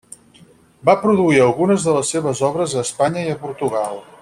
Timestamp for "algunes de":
1.43-1.95